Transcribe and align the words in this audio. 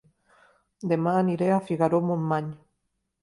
Dema 0.93 1.13
aniré 1.19 1.51
a 1.57 1.61
Figaró-Montmany 1.67 2.51